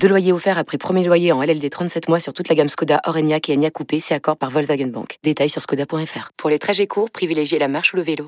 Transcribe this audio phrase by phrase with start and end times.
[0.00, 3.00] Deux loyers offerts après premier loyer en LLD 37 mois sur toute la gamme Skoda,
[3.04, 5.18] Orenia et Enya Coupé, c'est accord par Volkswagen Bank.
[5.24, 6.30] Détails sur skoda.fr.
[6.36, 8.26] Pour les trajets courts, privilégiez la marche ou le vélo.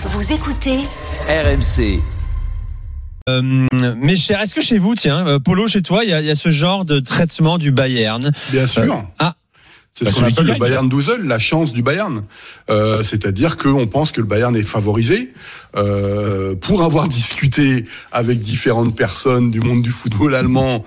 [0.00, 0.80] Vous écoutez
[1.28, 2.00] RMC.
[3.28, 3.42] Euh,
[3.96, 6.26] mes chers, est-ce que chez vous, tiens, euh, Polo, chez toi, il y, a- il
[6.26, 8.30] y a ce genre de traitement du Bayern?
[8.52, 8.82] Bien sûr.
[8.82, 9.34] Euh, ah,
[9.96, 10.58] C'est Bah, ce qu'on appelle le.
[10.58, 12.22] Bayern Douzle, la chance du Bayern.
[12.68, 15.32] Euh, C'est-à-dire qu'on pense que le Bayern est favorisé.
[15.76, 20.84] Euh, pour avoir discuté avec différentes personnes du monde du football allemand,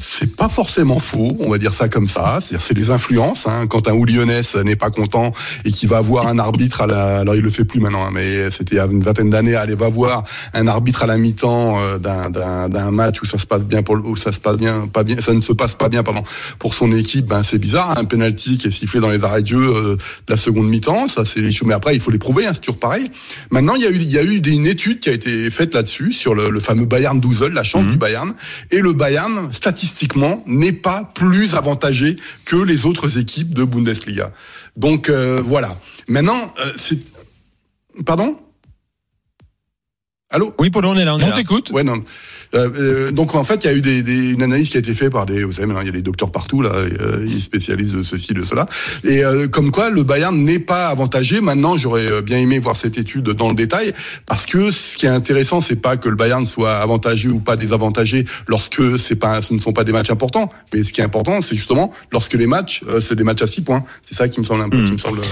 [0.00, 2.38] c'est pas forcément faux, on va dire ça comme ça.
[2.40, 3.46] C'est-à-dire c'est les influences.
[3.46, 3.66] Hein.
[3.68, 5.32] Quand un Lyonnais n'est pas content
[5.64, 8.10] et qui va voir un arbitre à la, alors il le fait plus maintenant, hein,
[8.12, 10.24] mais c'était il y a une vingtaine d'années, aller va voir
[10.54, 13.82] un arbitre à la mi-temps euh, d'un- d'un d'un match où ça se passe bien
[13.82, 16.02] pour le- où ça se passe bien, pas bien, ça ne se passe pas bien,
[16.02, 16.22] pardon,
[16.58, 19.42] pour son équipe, ben c'est bizarre, hein, un penalty qui est sifflé dans les arrêts
[19.42, 21.68] de jeu euh, de la seconde mi-temps, ça c'est les choses.
[21.68, 23.10] Mais après il faut les prouver, hein, c'est toujours pareil.
[23.50, 25.50] Maintenant il y a eu il y a eu des- une étude qui a été
[25.50, 28.34] faite là-dessus sur le, le fameux Bayern Douzle, la chance du Bayern,
[28.70, 29.81] et le Bayern statistiquement
[30.46, 34.32] n'est pas plus avantagé que les autres équipes de Bundesliga.
[34.76, 35.78] Donc euh, voilà.
[36.08, 36.98] Maintenant euh, c'est
[38.04, 38.38] pardon?
[40.32, 40.54] Allô.
[40.58, 41.70] oui, Polo, on est là, on t'écoute.
[41.72, 42.02] Ouais, non.
[42.54, 44.80] Euh, euh, donc en fait, il y a eu des, des- une analyse qui a
[44.80, 47.24] été faite par des, vous savez, maintenant il y a des docteurs partout là, euh,
[47.26, 48.66] ils spécialisent de ceci, de cela,
[49.04, 51.40] et euh, comme quoi le Bayern n'est pas avantagé.
[51.40, 53.92] Maintenant, j'aurais euh, bien aimé voir cette étude dans le détail,
[54.26, 57.56] parce que ce qui est intéressant, c'est pas que le Bayern soit avantagé ou pas
[57.56, 61.04] désavantagé lorsque c'est pas, ce ne sont pas des matchs importants, mais ce qui est
[61.04, 63.82] important, c'est justement lorsque les matchs, euh, c'est des matchs à six points.
[64.04, 65.22] C'est ça qui me semble un peu, qui me semble euh,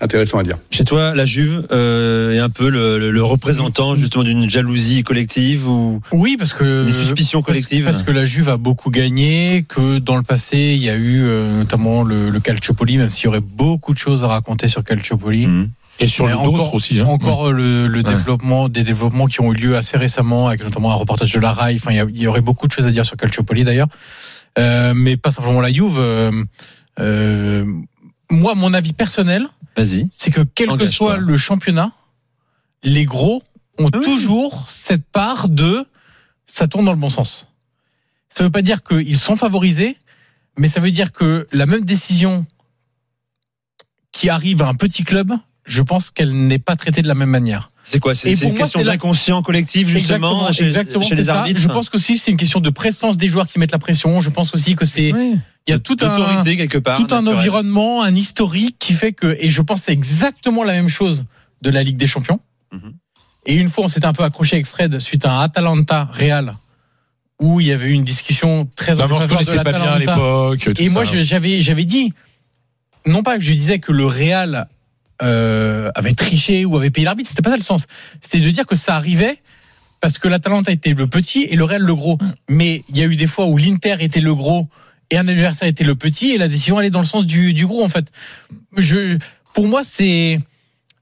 [0.00, 0.56] intéressant à dire.
[0.70, 5.02] Chez toi, la Juve euh, est un peu le, le- le représentant justement d'une jalousie
[5.04, 8.90] collective ou Oui, parce que une suspicion parce- collective Parce, que la Juve a beaucoup
[8.90, 13.10] gagné, que dans le passé il y a eu euh, notamment le, le Calciopoli, même
[13.10, 15.46] s'il y aurait beaucoup de choses à raconter sur Calciopoli.
[15.46, 15.70] Mhm.
[16.00, 17.06] Et sur le- d'autres aussi, hein.
[17.06, 20.94] Encore le, le développement, des développements qui ont eu lieu assez récemment, avec notamment un
[20.96, 21.76] reportage de la RAI.
[21.76, 23.86] Enfin, il y, aurait beaucoup de choses à dire sur Calciopoli d'ailleurs,
[24.58, 25.96] Euh, mais pas simplement la Juve.
[25.98, 26.32] euh,
[27.00, 27.64] euh,
[28.30, 29.46] moi, mon avis personnel,
[29.76, 30.08] Vas-y.
[30.10, 31.92] c'est que quel que soit le championnat,
[32.82, 33.42] les gros
[33.78, 34.00] ont Oui.
[34.02, 35.86] toujours cette part de
[36.46, 37.48] ça tourne dans le bon sens.
[38.28, 39.96] Ça veut pas dire qu'ils sont favorisés,
[40.58, 42.46] mais ça veut dire que la même décision
[44.12, 45.32] qui arrive à un petit club,
[45.64, 47.70] je pense qu'elle n'est pas traitée de la même manière.
[47.82, 51.08] C'est quoi C'est une moi, question c'est la- d'inconscient collectif justement exactement, chez, exactement, chez
[51.10, 51.38] c'est les ça.
[51.40, 51.60] arbitres.
[51.60, 54.20] Je pense qu'aussi c'est une question de présence des joueurs qui mettent la pression.
[54.20, 55.36] Je pense aussi que c'est Oui.
[55.66, 56.96] il y a tout un quelque part.
[56.96, 60.72] tout un environnement, un historique qui fait que, et je pense que c'est exactement la
[60.74, 61.24] même chose
[61.62, 62.40] de la Ligue des Champions.
[62.72, 62.94] Mhm.
[63.46, 66.54] Et une fois, on s'était un peu accroché avec Fred suite à un Atalanta Real
[67.40, 69.98] où il y avait eu une discussion très Non, se faveur de pas bien à
[69.98, 70.70] l'époque.
[70.78, 72.12] Et moi, j'avais, j'avais dit,
[73.06, 74.68] non pas que je disais que le Real
[75.22, 77.86] euh, avait triché ou avait payé l'arbitre, c'était pas ça le sens.
[78.20, 79.38] C'est de dire que ça arrivait
[80.00, 82.18] parce que l'Atalanta était le petit et le Real le gros.
[82.48, 84.68] Mais il y a eu des fois où l'Inter était le gros
[85.10, 87.66] et un adversaire était le petit et la décision allait dans le sens du, du
[87.66, 88.06] gros en fait.
[88.76, 89.18] Je,
[89.54, 90.40] pour moi, c'est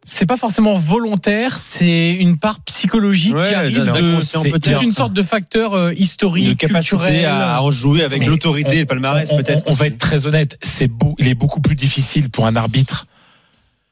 [0.05, 5.13] c'est pas forcément volontaire, c'est une part psychologique Ouais, qui arrive de c'est une sorte
[5.13, 7.25] de facteur euh, historique, de capacité culturel.
[7.27, 9.63] à en jouer avec l'autorité et le palmarès on- peut-être.
[9.67, 13.07] On, va être très honnête, c'est beau, il est beaucoup plus difficile pour un arbitre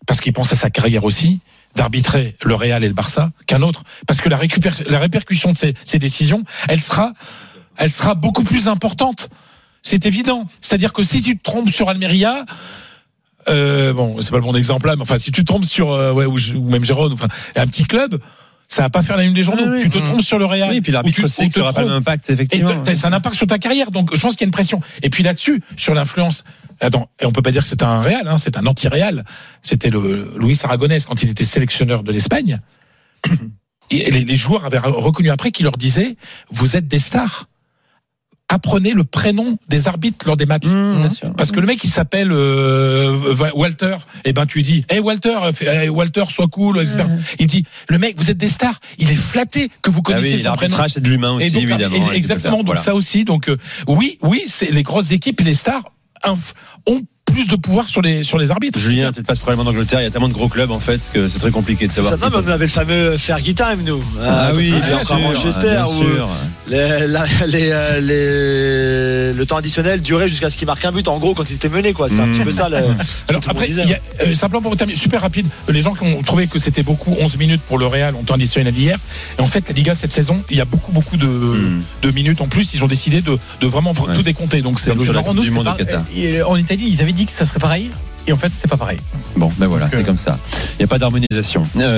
[0.07, 1.39] parce qu'il pense à sa carrière aussi
[1.77, 5.57] d'arbitrer le Real et le Barça qu'un autre parce que la, récupér- la répercussion de
[5.57, 7.13] ces, ces décisions, elle sera,
[7.77, 9.29] elle sera beaucoup plus importante.
[9.83, 10.47] C'est évident.
[10.61, 12.45] C'est-à-dire que si tu te trompes sur Almeria,
[13.51, 15.91] euh, bon, c'est pas le bon exemple là, mais enfin, si tu te trompes sur,
[15.93, 18.21] euh, ouais, ou, ou même Gérone, enfin, un petit club,
[18.69, 19.65] ça va pas faire la une des journaux.
[19.67, 19.81] Oui.
[19.81, 20.71] tu te trompes sur le Real.
[20.71, 21.93] Oui, et puis l'arbitre tu- sait que ça aura pas le trompes.
[21.95, 22.81] même impact Et effectivement.
[22.83, 24.53] t'as- ça a un impact sur ta carrière, donc je pense qu'il y a une
[24.53, 24.81] pression.
[25.03, 26.45] Et puis là-dessus, sur l'influence,
[26.81, 29.25] attends, et on peut pas dire que c'est un Real, hein, c'est un anti-Real.
[29.63, 32.61] C'était le Luis Aragonès quand il était sélectionneur de l'Espagne.
[33.93, 36.17] Et les, les joueurs avaient reconnu après qu'il leur disait
[36.51, 37.49] vous êtes des stars.
[38.53, 40.67] Apprenez le prénom des arbitres lors des matchs.
[40.67, 41.33] Mmh, bien sûr.
[41.37, 43.17] Parce que le mec il s'appelle euh,
[43.55, 47.05] Walter, et ben tu dis, hey Walter, fais- hey, Walter, sois cool, etc.
[47.39, 50.33] Il dit, le mec, vous êtes des stars, il est flatté que vous Ah connaissez
[50.35, 50.55] oui, son prénom.
[50.63, 51.95] l'arbitrage c'est de l'humain aussi Et donc, évidemment.
[51.97, 52.83] et peux Exactement, faire, donc voilà.
[52.83, 53.25] ça aussi.
[53.25, 53.57] Donc euh,
[53.87, 55.85] oui, oui, c'est les grosses équipes et les stars
[56.27, 58.79] ont plus de pouvoir sur les sur les arbitres.
[58.79, 60.01] Julien, peut-être pas ce problème en Angleterre.
[60.01, 62.15] Il y a tellement de gros clubs en fait que c'est très compliqué de savoir.
[62.15, 62.19] ça.
[62.19, 64.03] Non, mais on avait le fameux Fergie Time, nous.
[64.23, 66.29] Ah Euh, oui, bien encore sûr, Manchester, bien où sûr.
[66.69, 71.09] les, la- les, euh, les- le temps additionnel durait jusqu'à ce qu'il marque un but.
[71.09, 72.09] En gros, quand il s'était mené, quoi.
[72.09, 72.31] C'était un Mm.
[72.33, 72.69] petit peu ça.
[72.69, 72.77] Le,
[73.29, 76.47] Alors après, y a, euh, simplement pour terminer, super rapide, les gens qui ont trouvé
[76.47, 78.99] que c'était beaucoup 11 minutes pour le Real en temps additionnel hier.
[79.39, 81.81] Et en fait, la Liga cette saison, il y a beaucoup beaucoup de, Hmm.
[82.03, 82.75] de minutes en plus.
[82.75, 84.15] Ils ont décidé de, de vraiment Ouais.
[84.15, 84.63] tout décompter.
[84.63, 84.91] Donc c'est.
[84.91, 84.99] Coupe
[85.35, 85.45] nous,
[86.47, 87.91] En Italie, ils avaient dit que ça serait pareil.
[88.27, 88.99] Et en fait, c'est pas pareil.
[89.37, 90.39] Bon, ben voilà, c'est euh, comme ça.
[90.75, 91.63] Il n'y a pas d'harmonisation.
[91.77, 91.89] Euh,